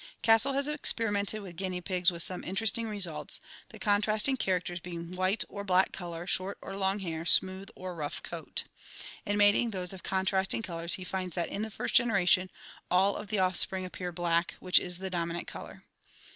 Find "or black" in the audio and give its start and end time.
5.47-5.91